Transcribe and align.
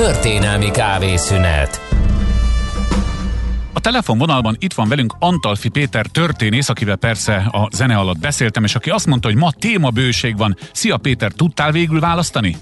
Történelmi 0.00 0.70
kávészünet 0.70 1.80
a 3.72 3.80
telefonvonalban 3.80 4.56
itt 4.58 4.72
van 4.72 4.88
velünk 4.88 5.14
Antalfi 5.18 5.68
Péter 5.68 6.06
történész, 6.06 6.68
akivel 6.68 6.96
persze 6.96 7.34
a 7.34 7.68
zene 7.72 7.96
alatt 7.96 8.18
beszéltem, 8.18 8.64
és 8.64 8.74
aki 8.74 8.90
azt 8.90 9.06
mondta, 9.06 9.28
hogy 9.28 9.36
ma 9.36 9.50
témabőség 9.52 10.36
van. 10.36 10.56
Szia 10.72 10.96
Péter, 10.96 11.32
tudtál 11.32 11.72
végül 11.72 12.00
választani? 12.00 12.56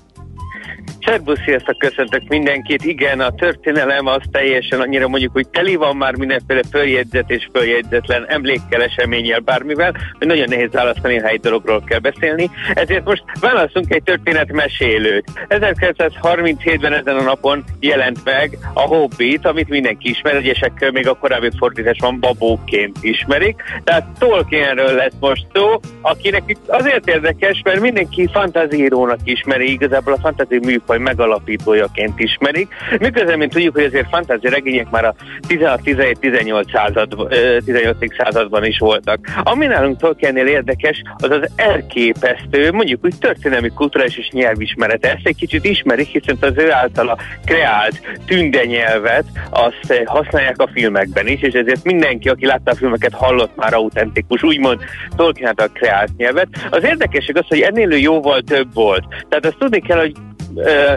Szerbusz, 1.09 1.43
sziasztok, 1.45 1.79
köszöntök 1.79 2.23
mindenkit. 2.29 2.85
Igen, 2.85 3.21
a 3.21 3.31
történelem 3.31 4.07
az 4.07 4.21
teljesen 4.31 4.81
annyira 4.81 5.09
mondjuk, 5.09 5.33
hogy 5.33 5.49
teli 5.49 5.75
van 5.75 5.97
már 5.97 6.17
mindenféle 6.17 6.61
följegyzet 6.71 7.31
és 7.31 7.49
följegyzetlen 7.53 8.25
emlékkel, 8.27 8.83
eseményel, 8.83 9.41
bármivel, 9.41 9.95
hogy 10.19 10.27
nagyon 10.27 10.49
nehéz 10.49 10.71
választani, 10.73 11.17
ha 11.17 11.29
egy 11.29 11.41
dologról 11.41 11.83
kell 11.85 11.99
beszélni. 11.99 12.51
Ezért 12.75 13.05
most 13.05 13.23
válaszunk 13.41 13.95
egy 13.95 14.03
történetmesélőt. 14.03 15.25
1937-ben 15.49 16.93
ezen 16.93 17.17
a 17.17 17.23
napon 17.23 17.65
jelent 17.81 18.25
meg 18.25 18.59
a 18.75 18.81
Hobbit, 18.81 19.47
amit 19.47 19.69
mindenki 19.69 20.09
ismer, 20.09 20.35
egyesek 20.35 20.91
még 20.93 21.09
a 21.09 21.15
korábbi 21.15 21.51
fordításban 21.59 22.21
babóként 22.21 22.97
ismerik. 23.01 23.63
Tehát 23.85 24.07
Tolkienről 24.19 24.95
lesz 24.95 25.15
most 25.21 25.47
szó, 25.53 25.81
akinek 26.01 26.57
azért 26.67 27.09
érdekes, 27.09 27.61
mert 27.65 27.81
mindenki 27.81 28.29
fantazírónak 28.33 29.19
ismeri, 29.25 29.73
igazából 29.73 30.13
a 30.13 30.19
fantazi 30.21 30.59
műfaj 30.59 30.98
műfaj 30.99 31.15
megalapítójaként 31.19 32.21
ismerik. 32.21 32.75
Miközben, 32.99 33.39
mint 33.39 33.53
tudjuk, 33.53 33.75
hogy 33.75 33.85
azért 33.85 34.09
fantázi 34.09 34.49
regények 34.49 34.91
már 34.91 35.05
a 35.05 35.15
16-17-18 35.49 36.73
század, 36.73 37.29
18. 37.65 37.97
században 38.17 38.65
is 38.65 38.79
voltak. 38.79 39.19
Ami 39.43 39.67
nálunk 39.67 39.99
Tolkiennél 39.99 40.47
érdekes, 40.47 41.03
az 41.17 41.31
az 41.31 41.51
elképesztő, 41.57 42.73
mondjuk 42.73 43.05
úgy 43.05 43.15
történelmi, 43.21 43.69
kulturális 43.69 44.17
és 44.17 44.29
nyelvismerete. 44.31 45.09
Ezt 45.09 45.27
egy 45.27 45.37
kicsit 45.37 45.65
ismerik, 45.65 46.07
hiszen 46.07 46.37
az 46.41 46.53
ő 46.57 46.73
általa 46.73 47.19
kreált 47.45 48.01
tünde 48.27 48.65
nyelvet, 48.65 49.25
azt 49.51 50.03
használják 50.05 50.61
a 50.61 50.71
filmekben 50.73 51.27
is, 51.27 51.41
és 51.41 51.53
ezért 51.53 51.85
mindenki, 51.85 52.29
aki 52.29 52.47
látta 52.47 52.71
a 52.71 52.75
filmeket, 52.75 53.13
hallott 53.13 53.57
már 53.57 53.75
autentikus, 53.75 54.43
úgymond 54.43 54.81
Tolkien 55.17 55.49
által 55.49 55.69
kreált 55.73 56.17
nyelvet. 56.17 56.49
Az 56.71 56.85
érdekesség 56.85 57.37
az, 57.37 57.45
hogy 57.49 57.61
ennél 57.61 57.91
jóval 57.91 58.41
több 58.41 58.75
volt. 58.75 59.05
Tehát 59.29 59.47
azt 59.47 59.59
tudni 59.59 59.81
kell, 59.81 59.99
hogy 59.99 60.15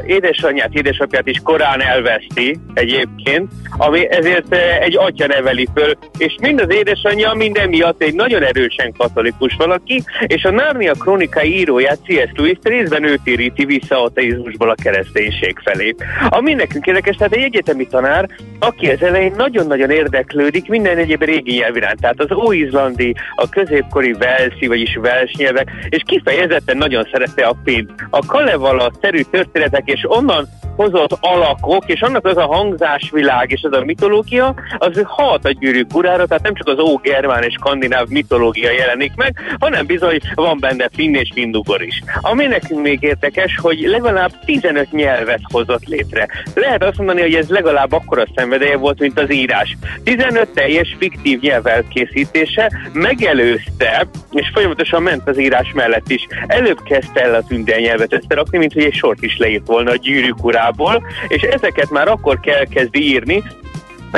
édesanyját, 0.05 0.73
édesapját 0.73 1.27
is 1.27 1.39
korán 1.43 1.81
elveszti 1.81 2.59
egyébként, 2.73 3.51
ami 3.77 4.11
ezért 4.11 4.55
egy 4.79 4.97
atya 4.97 5.27
neveli 5.27 5.67
föl, 5.75 5.93
és 6.17 6.35
mind 6.41 6.61
az 6.61 6.73
édesanyja, 6.73 7.33
minden 7.33 7.69
miatt 7.69 8.01
egy 8.01 8.13
nagyon 8.13 8.43
erősen 8.43 8.93
katolikus 8.97 9.55
valaki, 9.57 10.03
és 10.27 10.43
a 10.43 10.51
Narnia 10.51 10.93
kronikai 10.93 11.59
íróját 11.59 11.99
C.S. 12.05 12.29
Lewis 12.35 12.57
részben 12.63 13.03
őt 13.03 13.19
éríti 13.23 13.65
vissza 13.65 14.03
ateizmusból 14.03 14.69
a 14.69 14.75
kereszténység 14.83 15.59
felé. 15.63 15.95
Ami 16.29 16.53
nekünk 16.53 16.85
érdekes, 16.85 17.15
tehát 17.15 17.33
egy 17.33 17.43
egyetemi 17.43 17.87
tanár, 17.87 18.29
aki 18.59 18.89
az 18.89 19.03
elején 19.03 19.33
nagyon-nagyon 19.37 19.89
érdeklődik 19.89 20.67
minden 20.67 20.97
egyéb 20.97 21.23
régi 21.23 21.53
nyelv 21.53 21.75
iránt, 21.75 22.01
tehát 22.01 22.19
az 22.19 22.31
óizlandi, 22.31 23.15
a 23.35 23.49
középkori 23.49 24.13
velszi, 24.13 24.67
vagyis 24.67 24.95
vels 25.01 25.31
nyelvek, 25.37 25.71
és 25.89 26.01
kifejezetten 26.05 26.77
nagyon 26.77 27.07
szerette 27.11 27.45
a 27.45 27.55
pénzt. 27.63 27.91
A 28.09 28.25
Kalevala 28.25 28.91
szerű 29.01 29.21
történetek, 29.51 29.83
és 29.85 30.05
onnan 30.07 30.47
hozott 30.75 31.17
alakok, 31.19 31.83
és 31.85 32.01
annak 32.01 32.25
az 32.25 32.37
a 32.37 32.45
hangzásvilág 32.45 33.51
és 33.51 33.61
az 33.63 33.77
a 33.77 33.83
mitológia, 33.85 34.55
az 34.77 35.01
hat 35.03 35.45
a 35.45 35.51
gyűrűk 35.51 35.95
urára, 35.95 36.25
tehát 36.25 36.43
nem 36.43 36.53
csak 36.53 36.67
az 36.67 36.79
ó-germán 36.79 37.43
és 37.43 37.53
skandináv 37.53 38.07
mitológia 38.07 38.71
jelenik 38.71 39.15
meg, 39.15 39.35
hanem 39.59 39.85
bizony 39.85 40.19
van 40.35 40.57
benne 40.59 40.89
finn 40.93 41.13
és 41.13 41.29
findugor 41.33 41.81
is. 41.81 42.03
Ami 42.21 42.45
nekünk 42.45 42.81
még 42.81 43.03
érdekes, 43.03 43.57
hogy 43.61 43.79
legalább 43.79 44.31
15 44.45 44.91
nyelvet 44.91 45.41
hozott 45.51 45.85
létre. 45.85 46.27
Lehet 46.53 46.83
azt 46.83 46.97
mondani, 46.97 47.21
hogy 47.21 47.33
ez 47.33 47.49
legalább 47.49 47.91
akkora 47.91 48.23
szenvedelye 48.35 48.77
volt, 48.77 48.99
mint 48.99 49.19
az 49.19 49.33
írás. 49.33 49.77
15 50.03 50.49
teljes 50.49 50.95
fiktív 50.99 51.39
nyelv 51.39 51.63
készítése 51.89 52.71
megelőzte, 52.93 54.07
és 54.31 54.49
folyamatosan 54.53 55.01
ment 55.01 55.27
az 55.27 55.39
írás 55.39 55.71
mellett 55.73 56.09
is. 56.09 56.27
Előbb 56.47 56.83
kezdte 56.83 57.21
el 57.21 57.33
a 57.33 57.43
tündel 57.47 57.79
nyelvet 57.79 58.13
összerakni, 58.13 58.57
mint 58.57 58.73
hogy 58.73 58.83
egy 58.83 58.93
sort 58.93 59.23
is 59.23 59.30
leírt 59.37 59.67
volna 59.67 59.91
a 59.91 59.95
gyűrűk 59.95 60.45
urából, 60.45 61.03
és 61.27 61.41
ezeket 61.41 61.89
már 61.89 62.07
akkor 62.07 62.39
kell 62.39 62.65
kezdi 62.65 63.07
írni, 63.07 63.43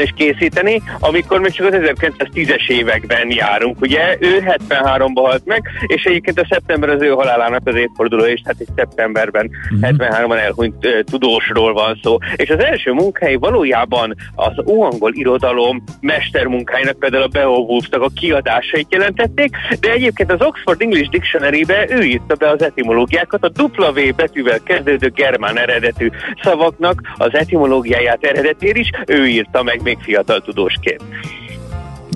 és 0.02 0.14
készíteni, 0.16 0.82
amikor 1.00 1.40
még 1.40 1.52
csak 1.52 1.68
az 1.68 1.80
1910-es 1.82 2.70
években 2.70 3.32
járunk. 3.32 3.82
Ugye 3.82 4.18
ő 4.20 4.44
73-ban 4.46 5.12
halt 5.14 5.46
meg, 5.46 5.62
és 5.88 6.04
egyébként 6.04 6.40
a 6.40 6.48
szeptember 6.50 6.90
az 6.90 7.02
ő 7.02 7.10
halálának 7.10 7.62
az 7.66 7.76
évforduló, 7.76 8.24
és 8.24 8.42
hát 8.46 8.56
egy 8.60 8.68
szeptemberben 8.76 9.46
uh-huh. 9.46 9.92
Mhm. 9.92 10.02
73-ban 10.02 10.38
elhunyt 10.38 10.86
uh, 10.86 11.00
tudósról 11.00 11.74
van 11.74 12.00
szó. 12.04 12.18
És 12.36 12.50
az 12.50 12.60
első 12.60 12.92
munkái 12.92 13.36
valójában 13.36 14.16
az 14.36 14.54
óangol 14.68 15.14
irodalom 15.14 15.84
mestermunkáinak, 16.00 17.00
például 17.00 17.24
a 17.24 17.28
Beowulfnak 17.28 18.02
a 18.02 18.10
kiadásait 18.16 18.88
jelentették, 18.90 19.56
de 19.80 19.92
egyébként 19.92 20.32
az 20.32 20.42
Oxford 20.42 20.82
English 20.82 21.10
Dictionary-be 21.10 21.86
ő 21.90 22.02
írta 22.02 22.36
be 22.36 22.50
az 22.50 22.64
etimológiákat, 22.64 23.44
a 23.44 23.52
W 23.62 24.14
betűvel 24.16 24.60
kezdődő 24.64 25.10
germán 25.10 25.60
eredetű 25.60 26.10
szavaknak 26.42 27.02
az 27.18 27.34
etimológiáját 27.34 28.24
eredetér 28.24 28.76
is, 28.76 28.90
ő 29.08 29.28
írta 29.28 29.64
meg 29.64 29.83
még 29.84 29.98
fiatal 30.02 30.42
tudósként. 30.42 31.04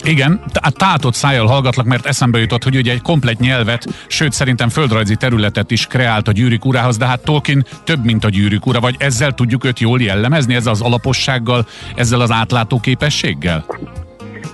Igen, 0.04 0.42
tátott 0.72 1.14
szájjal 1.14 1.48
hallgatlak, 1.48 1.86
mert 1.86 2.06
eszembe 2.06 2.40
jutott, 2.40 2.64
hogy 2.64 2.76
ugye 2.76 2.92
egy 2.92 3.02
komplet 3.02 3.40
nyelvet, 3.40 3.88
sőt 4.08 4.32
szerintem 4.32 4.70
földrajzi 4.70 5.16
területet 5.16 5.72
is 5.72 5.86
kreált 5.86 6.28
a 6.28 6.32
gyűrűk 6.32 6.66
urához, 6.66 6.98
de 6.98 7.06
hát 7.06 7.24
Tolkien 7.24 7.66
több, 7.84 8.06
mint 8.06 8.24
a 8.24 8.30
gyűrűk 8.30 8.66
ura, 8.66 8.80
vagy 8.80 8.96
ezzel 9.00 9.32
tudjuk 9.32 9.66
őt 9.66 9.80
jól 9.80 10.02
jellemezni, 10.02 10.56
ezzel 10.56 10.72
az 10.72 10.82
alapossággal, 10.82 11.68
ezzel 11.96 12.22
az 12.22 12.32
átlátó 12.32 12.80
képességgel? 12.80 13.66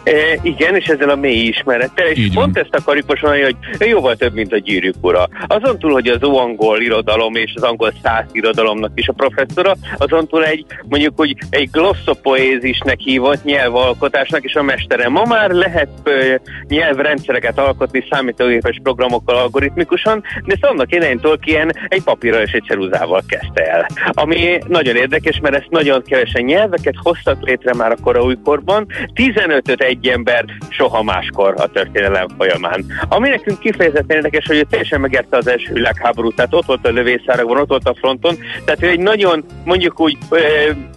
E, 0.03 0.39
igen, 0.41 0.75
és 0.75 0.85
ezzel 0.85 1.09
a 1.09 1.15
mély 1.15 1.47
ismerettel, 1.47 2.07
és 2.07 2.17
Így 2.17 2.33
pont 2.33 2.53
van. 2.53 2.63
ezt 2.63 2.75
akarjuk 2.75 3.07
most 3.07 3.21
mondani, 3.21 3.43
hogy 3.43 3.55
jóval 3.87 4.15
több, 4.15 4.33
mint 4.33 4.53
a 4.53 4.57
gyűrűk 4.57 4.95
ura. 5.01 5.27
Azon 5.47 5.79
túl, 5.79 5.91
hogy 5.91 6.07
az 6.07 6.21
angol 6.21 6.81
irodalom 6.81 7.35
és 7.35 7.51
az 7.55 7.63
angol 7.63 7.93
száz 8.03 8.25
irodalomnak 8.31 8.91
is 8.95 9.07
a 9.07 9.13
professzora, 9.13 9.73
azon 9.97 10.27
túl 10.27 10.45
egy, 10.45 10.65
mondjuk, 10.89 11.13
hogy 11.15 11.35
egy 11.49 11.69
glossopoézisnek 11.71 12.99
hívott 12.99 13.43
nyelvalkotásnak 13.43 14.43
is 14.43 14.55
a 14.55 14.63
mestere. 14.63 15.09
Ma 15.09 15.23
már 15.25 15.49
lehet 15.49 15.89
ö, 16.03 16.35
nyelvrendszereket 16.67 17.59
alkotni 17.59 18.05
számítógépes 18.09 18.79
programokkal 18.83 19.35
algoritmikusan, 19.35 20.23
de 20.45 20.53
ezt 20.53 20.65
annak 20.65 20.93
idején 20.93 21.19
Tolkien 21.19 21.71
egy 21.87 22.03
papírral 22.03 22.41
és 22.41 22.51
egy 22.51 22.63
ceruzával 22.67 23.21
kezdte 23.27 23.63
el. 23.63 23.87
Ami 24.11 24.57
nagyon 24.67 24.95
érdekes, 24.95 25.39
mert 25.39 25.55
ezt 25.55 25.69
nagyon 25.69 26.01
kevesen 26.05 26.43
nyelveket 26.43 26.95
hoztak 27.01 27.41
létre 27.41 27.73
már 27.73 27.91
a 27.91 27.97
kora 28.03 28.23
újkorban. 28.23 28.87
15 29.13 29.69
egy 29.93 30.07
ember 30.07 30.45
soha 30.69 31.03
máskor 31.03 31.53
a 31.57 31.67
történelem 31.67 32.27
folyamán. 32.37 32.85
Ami 33.09 33.29
nekünk 33.29 33.59
kifejezetten 33.59 34.15
érdekes, 34.15 34.45
hogy 34.45 34.57
ő 34.57 34.63
teljesen 34.69 35.01
megérte 35.01 35.37
az 35.37 35.47
első 35.47 35.73
világháborút, 35.73 36.35
tehát 36.35 36.53
ott 36.53 36.65
volt 36.65 36.87
a 36.87 36.91
lövészárakban, 36.91 37.57
ott 37.57 37.69
volt 37.69 37.87
a 37.87 37.95
fronton, 37.95 38.35
tehát 38.65 38.83
ő 38.83 38.87
egy 38.87 38.99
nagyon, 38.99 39.45
mondjuk 39.63 39.99
úgy, 39.99 40.17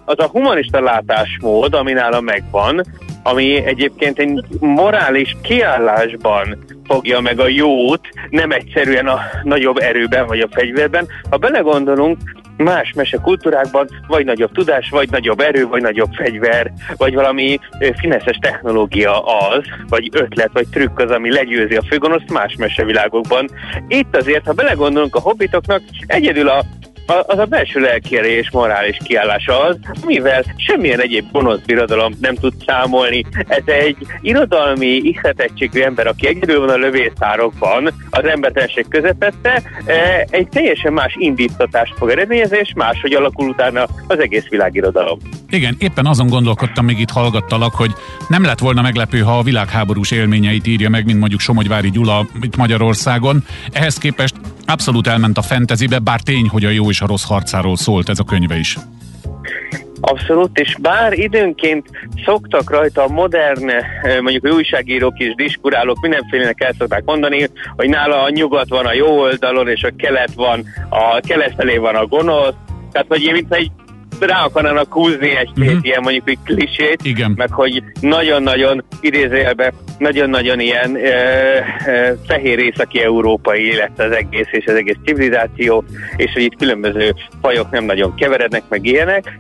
az 0.05 0.19
a 0.19 0.27
humanista 0.27 0.81
látásmód, 0.81 1.75
ami 1.75 1.93
nála 1.93 2.21
megvan, 2.21 2.83
ami 3.23 3.65
egyébként 3.65 4.19
egy 4.19 4.45
morális 4.61 5.37
kiállásban 5.43 6.65
fogja 6.87 7.21
meg 7.21 7.41
a 7.41 7.49
jót, 7.49 8.09
nem 8.31 8.51
egyszerűen 8.51 9.07
a 9.07 9.21
nagyobb 9.43 9.79
erőben 9.79 10.27
vagy 10.27 10.41
a 10.41 10.49
fegyverben. 10.51 11.07
Ha 11.31 11.37
belegondolunk, 11.37 12.19
más 12.57 12.93
mesekultúrákban 12.93 13.89
vagy 14.07 14.25
nagyobb 14.25 14.53
tudás, 14.53 14.89
vagy 14.91 15.11
nagyobb 15.11 15.41
erő, 15.41 15.67
vagy 15.67 15.83
nagyobb 15.83 16.13
fegyver, 16.13 16.73
vagy 16.97 17.15
valami 17.15 17.59
fineszes 17.97 18.39
technológia 18.41 19.21
az, 19.21 19.65
vagy 19.89 20.09
ötlet, 20.13 20.51
vagy 20.53 20.69
trükk 20.69 20.99
az, 20.99 21.11
ami 21.11 21.33
legyőzi 21.33 21.77
a 21.77 21.83
főgonoszt 21.83 22.33
más 22.33 22.55
mesevilágokban. 22.59 23.49
Itt 23.89 24.17
azért, 24.17 24.47
ha 24.47 24.53
belegondolunk 24.53 25.15
a 25.15 25.21
hobbitoknak, 25.21 25.83
egyedül 26.07 26.49
a 26.49 26.65
az 27.07 27.39
a 27.39 27.45
belső 27.45 27.81
lelkére 27.81 28.45
morális 28.53 28.97
kiállása 29.05 29.61
az, 29.61 29.79
mivel 30.05 30.45
semmilyen 30.57 31.01
egyéb 31.01 31.25
gonosz 31.33 31.61
birodalom 31.67 32.13
nem 32.21 32.35
tud 32.35 32.53
számolni. 32.67 33.25
Ez 33.49 33.63
egy 33.65 33.97
irodalmi 34.21 34.87
ihletettségű 34.87 35.81
ember, 35.81 36.07
aki 36.07 36.27
egyedül 36.27 36.61
van 36.61 36.69
a 36.69 36.77
lövészárokban, 36.77 37.91
az 38.11 38.25
embertelenség 38.25 38.89
közepette, 38.89 39.63
e, 39.85 40.27
egy 40.31 40.49
teljesen 40.49 40.93
más 40.93 41.15
indítatást 41.19 41.95
fog 41.97 42.11
eredményezni, 42.11 42.59
és 42.59 42.73
máshogy 42.77 43.13
alakul 43.13 43.49
utána 43.49 43.87
az 44.07 44.19
egész 44.19 44.49
világirodalom. 44.49 45.19
Igen, 45.51 45.77
éppen 45.79 46.07
azon 46.07 46.27
gondolkodtam, 46.27 46.85
még 46.85 46.99
itt 46.99 47.11
hallgattalak, 47.11 47.75
hogy 47.75 47.91
nem 48.29 48.45
lett 48.45 48.59
volna 48.59 48.83
meglepő, 48.83 49.19
ha 49.21 49.39
a 49.39 49.43
világháborús 49.43 50.11
élményeit 50.11 50.67
írja 50.67 50.89
meg, 50.89 51.05
mint 51.05 51.19
mondjuk 51.19 51.41
Somogyvári 51.41 51.91
Gyula 51.91 52.27
itt 52.41 52.57
Magyarországon. 52.57 53.45
Ehhez 53.73 53.99
képest 53.99 54.35
abszolút 54.67 55.07
elment 55.07 55.39
a 55.39 55.43
fentezibe, 55.43 55.99
bár 55.99 56.21
tény, 56.21 56.49
hogy 56.49 56.65
a 56.65 56.69
jó 56.69 56.89
és 56.89 57.01
a 57.01 57.07
rossz 57.07 57.25
harcáról 57.25 57.77
szólt 57.77 58.09
ez 58.09 58.19
a 58.19 58.25
könyve 58.25 58.59
is. 58.59 58.77
Abszolút, 60.01 60.59
és 60.59 60.77
bár 60.81 61.13
időnként 61.13 61.89
szoktak 62.25 62.71
rajta 62.71 63.03
a 63.03 63.09
modern, 63.09 63.69
eh, 63.69 63.85
mondjuk 64.21 64.45
a 64.45 64.49
újságírók 64.49 65.19
és 65.19 65.35
diskurálók 65.35 66.01
mindenfélenek 66.01 66.61
el 66.61 66.75
szokták 66.79 67.05
mondani, 67.05 67.49
hogy 67.77 67.89
nála 67.89 68.23
a 68.23 68.31
nyugat 68.31 68.69
van 68.69 68.87
a 68.87 68.93
jó 68.93 69.19
oldalon, 69.19 69.69
és 69.69 69.83
a 69.83 69.93
kelet 69.97 70.35
van, 70.35 70.65
a 70.89 71.21
kelet 71.21 71.55
felé 71.57 71.77
van 71.77 71.95
a 71.95 72.07
gonosz, 72.07 72.55
tehát 72.93 73.09
hogy 73.09 73.31
mint 73.33 73.55
egy 73.55 73.71
rá 74.21 74.45
akarnának 74.45 74.93
húzni 74.93 75.37
egy-két 75.37 75.67
uh-huh. 75.67 75.85
ilyen 75.85 76.01
mondjuk 76.03 76.29
egy 76.29 76.39
klisét, 76.45 77.01
Igen. 77.03 77.33
meg 77.37 77.53
hogy 77.53 77.83
nagyon-nagyon 78.01 78.85
idézőjelben 79.01 79.73
nagyon-nagyon 79.99 80.61
ilyen 80.61 80.97
e, 80.97 81.09
e, 81.09 82.17
fehér 82.27 82.59
északi 82.59 83.01
európai 83.01 83.77
lett 83.77 83.99
az 83.99 84.11
egész, 84.11 84.49
és 84.51 84.67
az 84.67 84.75
egész 84.75 84.97
civilizáció, 85.05 85.85
és 86.17 86.33
hogy 86.33 86.43
itt 86.43 86.57
különböző 86.57 87.15
fajok 87.41 87.71
nem 87.71 87.85
nagyon 87.85 88.15
keverednek, 88.15 88.63
meg 88.69 88.87
ilyenek. 88.87 89.39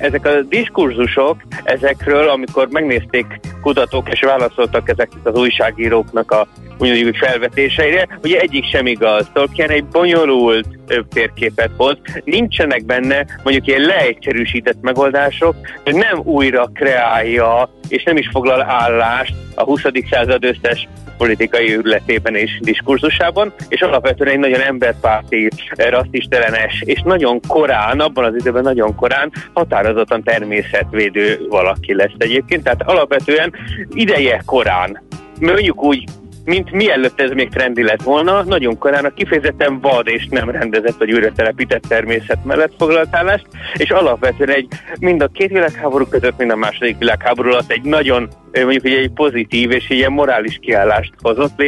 Ezek 0.00 0.26
a 0.26 0.42
diskurzusok, 0.48 1.36
ezekről, 1.64 2.28
amikor 2.28 2.68
megnézték 2.70 3.26
kutatók, 3.62 4.08
és 4.12 4.20
válaszoltak 4.20 4.88
ezeknek 4.88 5.26
az 5.26 5.34
újságíróknak 5.34 6.30
a 6.30 6.48
mondjuk 6.78 7.16
felvetéseire, 7.16 8.18
ugye 8.22 8.38
egyik 8.38 8.64
sem 8.64 8.86
igaz. 8.86 9.30
Tolkien 9.32 9.70
egy 9.70 9.84
bonyolult 9.84 10.66
térképet 11.12 11.70
hoz, 11.76 11.96
nincsenek 12.24 12.84
benne 12.84 13.26
mondjuk 13.42 13.66
ilyen 13.66 13.80
leegyszerűsített 13.80 14.80
megoldások, 14.80 15.54
hogy 15.84 15.94
nem 15.94 16.20
újra 16.24 16.70
kreálja 16.74 17.70
és 17.88 18.02
nem 18.02 18.16
is 18.16 18.28
foglal 18.32 18.62
állást 18.62 19.34
a 19.54 19.64
20. 19.64 19.82
század 20.10 20.44
összes 20.44 20.88
politikai 21.18 21.76
őrületében 21.76 22.34
és 22.34 22.58
diskurzusában, 22.60 23.52
és 23.68 23.80
alapvetően 23.80 24.30
egy 24.30 24.38
nagyon 24.38 24.60
emberpárti, 24.60 25.48
rasszistelenes, 25.76 26.82
és 26.84 27.02
nagyon 27.04 27.40
korán, 27.48 28.00
abban 28.00 28.24
az 28.24 28.34
időben 28.34 28.62
nagyon 28.62 28.94
korán 28.94 29.32
határozottan 29.52 30.22
természetvédő 30.22 31.46
valaki 31.48 31.94
lesz 31.94 32.14
egyébként. 32.18 32.62
Tehát 32.62 32.82
alapvetően 32.82 33.52
ideje 33.90 34.42
korán 34.46 35.02
mondjuk 35.40 35.82
úgy 35.82 36.04
mint 36.48 36.70
mielőtt 36.70 37.20
ez 37.20 37.30
még 37.30 37.48
trendi 37.48 37.82
lett 37.82 38.02
volna, 38.02 38.42
nagyon 38.42 38.78
korán 38.78 39.04
a 39.04 39.10
kifejezetten 39.10 39.80
vad 39.80 40.08
és 40.08 40.26
nem 40.30 40.50
rendezett 40.50 40.98
vagy 40.98 41.12
újra 41.12 41.32
telepített 41.32 41.82
természet 41.88 42.44
mellett 42.44 42.72
foglalt 42.78 43.16
állást, 43.16 43.46
és 43.74 43.90
alapvetően 43.90 44.50
egy 44.50 44.68
mind 45.00 45.22
a 45.22 45.28
két 45.28 45.48
világháború 45.48 46.04
között, 46.04 46.38
mind 46.38 46.50
a 46.50 46.56
második 46.56 46.98
világháború 46.98 47.50
alatt 47.50 47.70
egy 47.70 47.82
nagyon 47.82 48.28
mondjuk 48.52 48.84
egy, 48.84 48.92
egy 48.92 49.10
pozitív 49.10 49.70
és 49.70 49.90
ilyen 49.90 50.12
morális 50.12 50.58
kiállást 50.60 51.12
hozott 51.22 51.62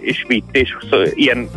és 0.00 0.24
vitt, 0.28 0.56
és 0.56 0.76
ilyen 1.14 1.48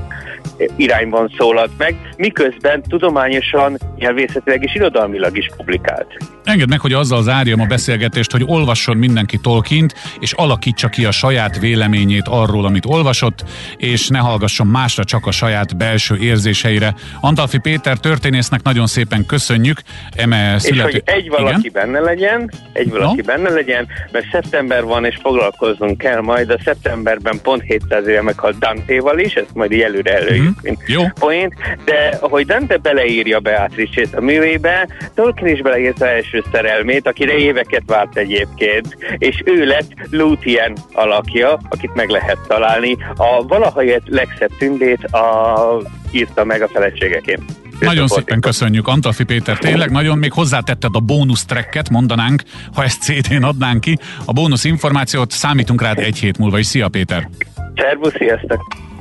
irányban 0.75 1.33
szólalt 1.37 1.71
meg, 1.77 1.95
miközben 2.17 2.81
tudományosan, 2.81 3.77
nyelvészetileg 3.95 4.63
és 4.63 4.75
irodalmilag 4.75 5.37
is 5.37 5.49
publikált. 5.57 6.17
Engedd 6.43 6.69
meg, 6.69 6.79
hogy 6.79 6.93
azzal 6.93 7.23
zárjam 7.23 7.59
a 7.59 7.65
beszélgetést, 7.65 8.31
hogy 8.31 8.43
olvasson 8.45 8.97
mindenki 8.97 9.37
Tolkient, 9.37 9.93
és 10.19 10.31
alakítsa 10.31 10.87
ki 10.87 11.05
a 11.05 11.11
saját 11.11 11.59
véleményét 11.59 12.27
arról, 12.27 12.65
amit 12.65 12.85
olvasott, 12.85 13.43
és 13.77 14.07
ne 14.07 14.17
hallgasson 14.17 14.67
másra, 14.67 15.03
csak 15.03 15.25
a 15.25 15.31
saját 15.31 15.77
belső 15.77 16.17
érzéseire. 16.17 16.95
Antalfi 17.19 17.57
Péter 17.57 17.97
történésznek 17.97 18.63
nagyon 18.63 18.87
szépen 18.87 19.25
köszönjük. 19.25 19.81
Eme 20.15 20.59
születő... 20.59 20.87
És 20.87 20.93
hogy 20.93 21.03
egy 21.05 21.29
valaki 21.29 21.67
Igen? 21.67 21.71
benne 21.71 21.99
legyen, 21.99 22.51
egy 22.73 22.89
valaki 22.89 23.21
no? 23.21 23.23
benne 23.23 23.49
legyen, 23.49 23.87
mert 24.11 24.25
szeptember 24.31 24.83
van, 24.83 25.05
és 25.05 25.17
foglalkoznunk 25.21 25.97
kell 25.97 26.21
majd. 26.21 26.49
A 26.49 26.57
szeptemberben 26.63 27.39
pont 27.43 27.61
700 27.61 28.07
éve 28.07 28.21
meghalt 28.21 28.59
Dante-val 28.59 29.19
is, 29.19 29.33
ezt 29.33 29.53
majd 29.53 29.71
így 29.71 29.81
előre 29.81 30.17
előjük, 30.17 30.43
mm-hmm. 30.43 30.51
mint 30.61 30.79
Jó. 30.85 31.03
point. 31.19 31.53
De 31.85 32.17
ahogy 32.19 32.45
Dante 32.45 32.77
beleírja 32.77 33.39
Beatrice-ét 33.39 34.15
a 34.15 34.21
művébe, 34.21 34.87
Tolkien 35.15 35.55
is 35.55 35.61
beleírta 35.61 36.05
első 36.31 36.49
szerelmét, 36.51 37.07
akire 37.07 37.33
éveket 37.33 37.83
várt 37.85 38.17
egyébként, 38.17 38.97
és 39.17 39.41
ő 39.45 39.65
lett 39.65 39.91
Lúthien 40.09 40.77
alakja, 40.93 41.59
akit 41.69 41.93
meg 41.93 42.09
lehet 42.09 42.37
találni. 42.47 42.97
A 43.15 43.43
valaha 43.47 43.81
legszebb 44.05 44.51
tündét 44.57 45.03
a, 45.03 45.81
írta 46.11 46.43
meg 46.43 46.61
a 46.61 46.67
feleségeként. 46.67 47.41
Nagyon 47.79 48.07
szépen 48.07 48.39
köszönjük, 48.39 48.87
Antalfi 48.87 49.23
Péter, 49.23 49.57
tényleg 49.57 49.91
nagyon 49.91 50.17
még 50.17 50.31
hozzátetted 50.31 50.89
a 50.93 50.99
bónusz 50.99 51.45
tracket, 51.45 51.89
mondanánk, 51.89 52.43
ha 52.73 52.83
ezt 52.83 53.01
CD-n 53.01 53.43
adnánk 53.43 53.81
ki. 53.81 53.97
A 54.25 54.31
bónusz 54.33 54.63
információt 54.63 55.31
számítunk 55.31 55.81
rád 55.81 55.99
egy 55.99 56.17
hét 56.17 56.37
múlva 56.37 56.59
is. 56.59 56.65
Szia 56.65 56.87
Péter! 56.87 57.29
Szervusz, 57.75 58.15
sziasztok! 58.17 58.91